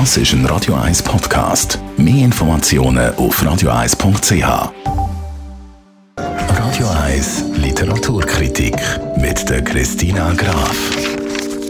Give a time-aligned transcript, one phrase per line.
[0.00, 1.78] Das ist ein Radio 1 Podcast.
[1.96, 4.72] Mehr Informationen auf radio1.ch.
[6.16, 8.74] Radio 1 Literaturkritik
[9.18, 10.76] mit der Christina Graf.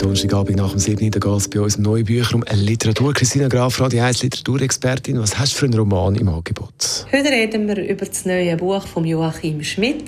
[0.00, 1.10] Donnerstagabend nach dem 7.
[1.10, 3.12] Da geht es bei uns im neuen Bücher um eine Literatur.
[3.12, 5.18] Christina Graf, Radio 1 Literaturexpertin.
[5.20, 7.06] Was hast du für einen Roman im Angebot?
[7.12, 10.04] Heute reden wir über das neue Buch von Joachim Schmidt.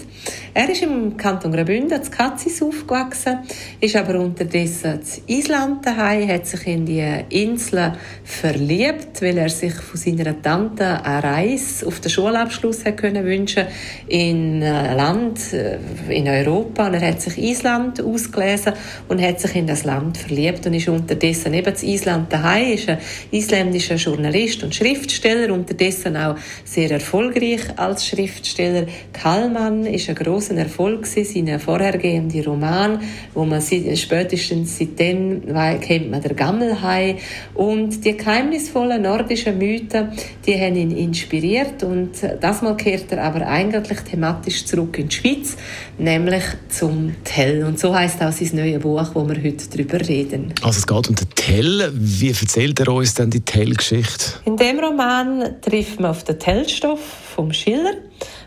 [0.58, 3.40] Er ist im Kanton Graubünden, zu Katzis, aufgewachsen,
[3.78, 7.92] ist aber unterdessen in Island daheim, hat sich in die Insel
[8.24, 13.66] verliebt, weil er sich von seiner Tante eine Reise auf den Schulabschluss hat können wünschen
[14.08, 15.76] in ein Land äh,
[16.08, 16.86] in Europa.
[16.86, 18.72] Und er hat sich Island ausgelesen
[19.08, 22.88] und hat sich in das Land verliebt und ist unterdessen eben in Island daheim, ist
[22.88, 22.98] ein
[23.30, 28.86] isländischer Journalist und Schriftsteller, unterdessen auch sehr erfolgreich als Schriftsteller.
[29.12, 33.00] Kallmann ist ein großer großen Erfolg sein vorhergehender Roman,
[33.34, 35.42] wo man spätestens seitdem
[35.80, 37.16] kennt man der Gammelhai
[37.54, 40.12] und die geheimnisvollen nordischen Mythen,
[40.46, 45.16] die haben ihn inspiriert und das mal kehrt er aber eigentlich thematisch zurück in die
[45.16, 45.56] Schweiz,
[45.98, 50.52] nämlich zum Tell und so heißt auch sein neues Buch, wo wir heute darüber reden.
[50.62, 51.90] Also es geht um den Tell.
[51.92, 54.40] Wie erzählt er uns denn die Tell-Geschichte?
[54.44, 57.00] In dem Roman trifft man auf den Tellstoff
[57.34, 57.94] vom Schiller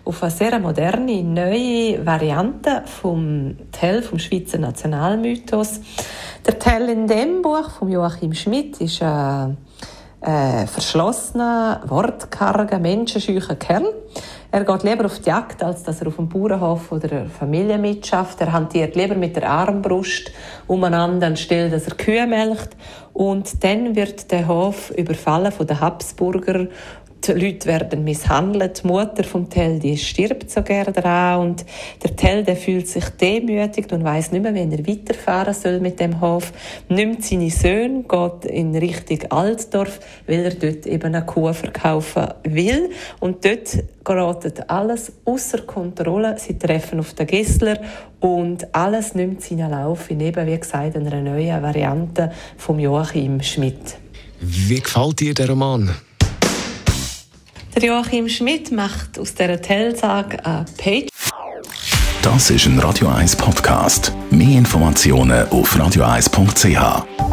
[0.06, 5.82] auf eine sehr moderne, neue Variante vom Tell, vom Schweizer Nationalmythos.
[6.46, 9.58] Der Tell in dem Buch von Joachim Schmidt ist ein
[10.22, 13.94] äh, verschlossener, wortkarger, menschenscheucher Kerl.
[14.52, 17.78] Er geht lieber auf die Jagd, als dass er auf dem Bauernhof oder der Familie
[17.78, 18.42] mitschafft.
[18.42, 20.32] Er hantiert lieber mit der Armbrust
[20.66, 22.76] umeinander, anstelle dass er Kühe melkt.
[23.14, 26.68] Und dann wird der Hof überfallen von den Habsburger
[27.28, 28.84] die Leute werden misshandelt.
[28.84, 31.66] Die Mutter vom Tell, die stirbt so gerne daran und
[32.04, 36.00] der Tell, der fühlt sich demütigt und weiß nicht mehr, wie er weiterfahren soll mit
[36.00, 36.52] dem Hof.
[36.88, 42.90] Nimmt seine Söhne, geht in Richtung Altdorf, weil er dort eben eine Kuh verkaufen will
[43.20, 46.38] und dort gerät alles außer Kontrolle.
[46.40, 47.80] Sie treffen auf den Gissler
[48.20, 53.98] und alles nimmt seinen Lauf in eben, wie gesagt, einer neuen Variante vom Joachim Schmidt.
[54.42, 55.94] Wie gefällt dir der Roman?
[57.80, 61.08] Der Joachim Schmidt macht aus dieser Tellsage eine Page.
[62.22, 64.12] Das ist ein Radio 1 Podcast.
[64.32, 67.29] Mehr Informationen auf radio1.ch.